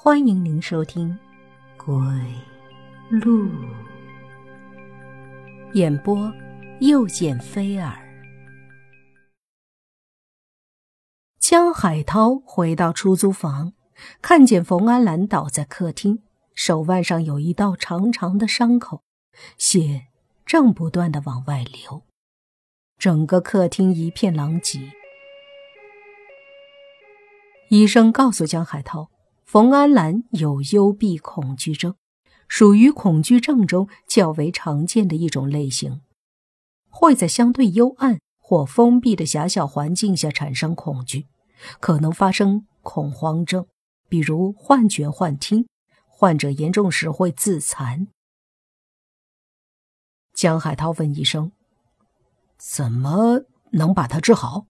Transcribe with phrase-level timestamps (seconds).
[0.00, 1.18] 欢迎您收听
[1.84, 1.92] 《鬼
[3.10, 3.48] 路》
[5.72, 6.32] 演播，
[6.78, 7.98] 又见菲儿。
[11.40, 13.72] 江海涛回到出租房，
[14.22, 16.22] 看见冯安兰倒在客厅，
[16.54, 19.02] 手腕上有一道长长的伤口，
[19.56, 20.06] 血
[20.46, 22.04] 正不断的往外流，
[22.98, 24.92] 整个客厅一片狼藉。
[27.70, 29.10] 医生告诉江海涛。
[29.48, 31.94] 冯安兰有幽闭恐惧症，
[32.48, 36.02] 属于恐惧症中较为常见的一种类型，
[36.90, 41.28] 会在相对幽暗或封闭的狭小环境下产生恐惧，
[41.80, 43.66] 可能发生恐慌症，
[44.06, 45.66] 比如幻觉、幻听。
[46.06, 48.08] 患者严重时会自残。
[50.34, 51.52] 江海涛问医生
[52.58, 54.66] ：“怎么能把他治好？”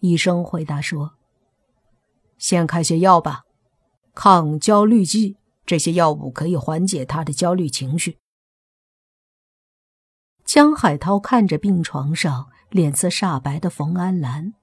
[0.00, 1.14] 医生回答说
[2.36, 3.44] ：“先开些药吧。”
[4.14, 8.18] 抗焦虑剂，这些药物可以缓解他的焦虑情绪。
[10.44, 14.54] 江海涛看着病床上脸色煞白的冯安兰，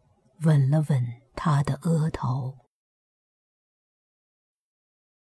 [0.41, 2.57] 吻了吻她的额头。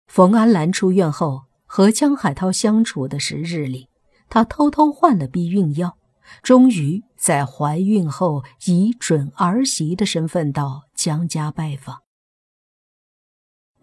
[0.07, 3.89] 冯安兰出院后和江海涛相处的时日里，
[4.29, 5.99] 她偷偷换了避孕药，
[6.41, 12.04] 终于在怀孕后以准儿媳的身份到江家拜访。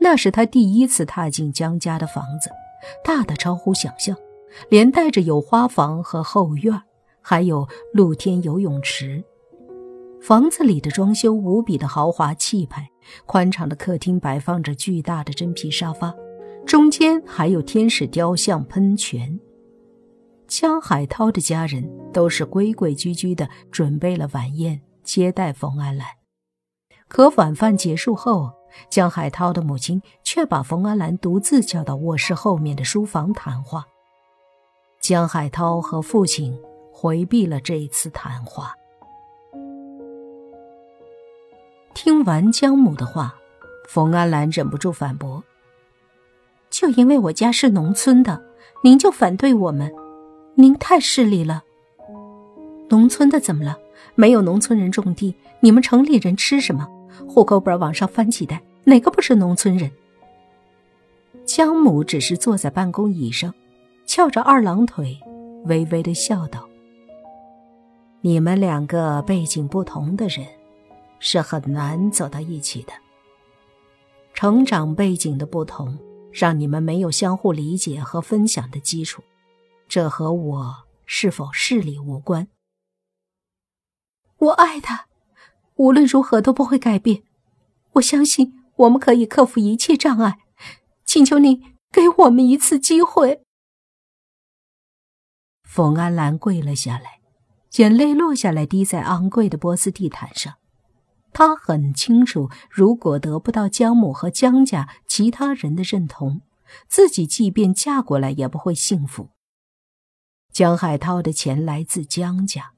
[0.03, 2.49] 那是他第一次踏进江家的房子，
[3.03, 4.17] 大的超乎想象，
[4.67, 6.81] 连带着有花房和后院，
[7.21, 9.23] 还有露天游泳池。
[10.19, 12.89] 房子里的装修无比的豪华气派，
[13.27, 16.11] 宽敞的客厅摆放着巨大的真皮沙发，
[16.65, 19.39] 中间还有天使雕像喷泉。
[20.47, 26.07] 江海涛的家人都是规规矩矩的准备了晚宴接待冯安兰，
[27.07, 28.60] 可晚饭结束后。
[28.89, 33.85] 江海涛的母亲却把冯安兰独自叫到卧室后面的书房谈话。
[34.99, 36.57] 江海涛和父亲
[36.91, 38.75] 回避了这一次谈话。
[41.93, 43.35] 听完江母的话，
[43.87, 45.43] 冯安兰忍不住反驳
[46.69, 48.41] ：“就因为我家是农村的，
[48.83, 49.91] 您就反对我们？
[50.55, 51.63] 您太势利了。
[52.89, 53.77] 农村的怎么了？
[54.15, 56.87] 没有农村人种地，你们城里人吃什么？”
[57.27, 59.91] 户口本往上翻几代，哪个不是农村人？
[61.45, 63.53] 江母只是坐在办公椅上，
[64.05, 65.19] 翘着二郎腿，
[65.65, 66.67] 微微的笑道
[68.21, 70.45] ：“你们两个背景不同的人，
[71.19, 72.93] 是很难走到一起的。
[74.33, 75.97] 成长背景的不同，
[76.31, 79.21] 让你们没有相互理解和分享的基础，
[79.87, 82.47] 这和我是否势力无关。
[84.37, 85.07] 我爱他。”
[85.81, 87.23] 无论如何都不会改变，
[87.93, 90.37] 我相信我们可以克服一切障碍，
[91.03, 93.41] 请求你给我们一次机会。
[95.63, 97.19] 冯安兰跪了下来，
[97.77, 100.53] 眼泪落下来，滴在昂贵的波斯地毯上。
[101.33, 106.41] 她很清楚，如果得不到江母和江家其他人的认同，
[106.87, 109.29] 自己即便嫁过来也不会幸福。
[110.53, 112.73] 江海涛的钱来自江家。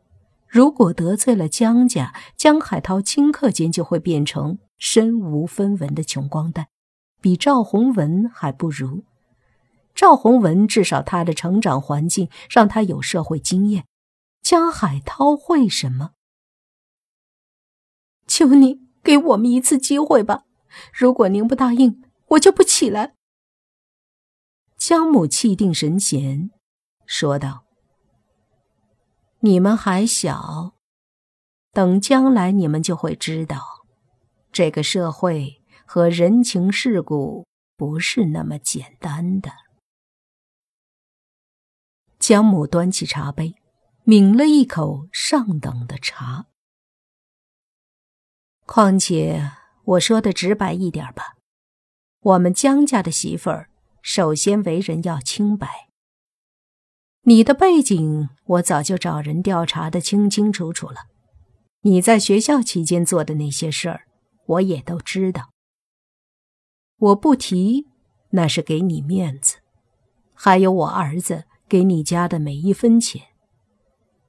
[0.53, 6.67] 如果得罪了江家，江海涛顷刻间就会变成身无分文的穷光蛋，
[7.19, 9.03] 比赵洪文还不如。
[9.95, 13.87] 赵洪文至少他的成长环境让他有社会经验，
[14.43, 16.11] 江海涛会什么？
[18.27, 20.43] 求你给我们一次机会吧！
[20.93, 23.15] 如果您不答应，我就不起来。
[24.77, 26.51] 江母气定神闲，
[27.07, 27.65] 说道。
[29.45, 30.75] 你们还小，
[31.73, 33.85] 等将来你们就会知道，
[34.53, 37.45] 这个社会和人情世故
[37.75, 39.51] 不是那么简单的。
[42.19, 43.55] 江母端起茶杯，
[44.05, 46.45] 抿了一口上等的茶。
[48.65, 49.51] 况且
[49.83, 51.35] 我说的直白一点吧，
[52.21, 53.69] 我们江家的媳妇儿，
[54.01, 55.89] 首先为人要清白。
[57.25, 61.07] 你的背景我早就找人调查的清清楚楚了，
[61.83, 64.01] 你在学校期间做的那些事儿，
[64.45, 65.51] 我也都知道。
[66.97, 67.87] 我不提，
[68.31, 69.59] 那是给你面子。
[70.33, 73.27] 还有我儿子给你家的每一分钱，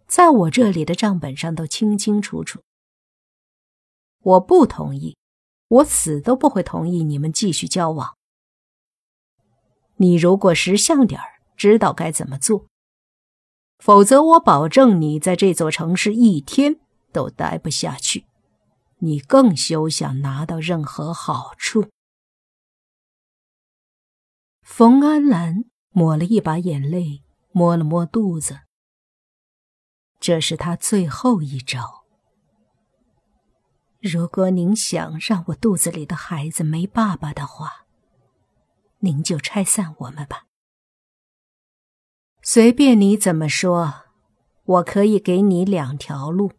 [0.06, 2.60] 在我这里的账本上都清清楚楚。
[4.20, 5.16] 我不同意，
[5.66, 8.14] 我死都不会同意你们继续交往。
[9.96, 12.66] 你如果识相点儿，知道该怎么做。
[13.78, 16.80] 否则，我保证你在这座城市一天
[17.12, 18.26] 都待不下去，
[18.98, 21.88] 你更休想拿到任何好处。
[24.62, 27.22] 冯安兰抹了一把眼泪，
[27.52, 28.60] 摸了摸肚子。
[30.18, 32.04] 这是他最后一招。
[34.00, 37.86] 如果您想让我肚子里的孩子没爸爸的话，
[39.00, 40.46] 您就拆散我们吧。
[42.46, 44.02] 随便你怎么说，
[44.64, 46.52] 我可以给你两条路。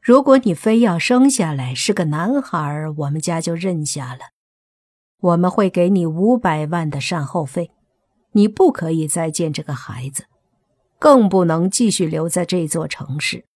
[0.00, 4.20] 如果你非要生下来是个男孩，我们家就认下了。
[5.18, 7.72] 我们会给你五百万的善后费，
[8.30, 10.26] 你不可以再见这个孩子。
[11.00, 13.46] 更不能继续留在这座城市。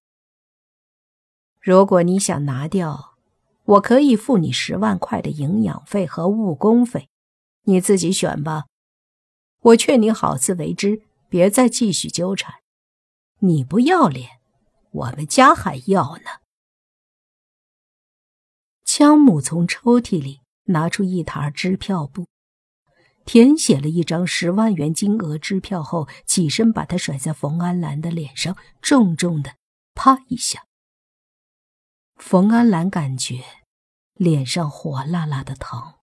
[1.60, 3.14] 如果你想拿掉，
[3.64, 7.08] 我可以付你十万块的营养费和误工费，
[7.62, 8.64] 你自己选吧。
[9.64, 11.00] 我劝你好自为之，
[11.30, 12.56] 别再继续纠缠。
[13.38, 14.40] 你不要脸，
[14.90, 16.24] 我们家还要呢。
[18.84, 22.26] 枪母从抽屉里拿出一沓支票簿。
[23.24, 29.54] 填写了一张十万元金额支票后，起身把它甩在冯安兰的脸上，重重的
[29.94, 30.66] 啪一下。
[32.16, 33.42] 冯安兰感觉
[34.12, 35.94] 脸上火辣辣的疼。